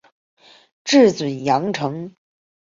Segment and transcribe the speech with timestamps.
[0.83, 2.15] 治淮阳城。